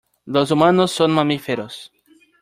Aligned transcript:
Los 0.25 0.49
humanos 0.49 0.89
son 0.89 1.11
mamíferos. 1.11 1.91